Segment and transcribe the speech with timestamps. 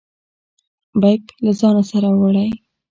[1.01, 2.49] بیګ له ځانه سره وړئ؟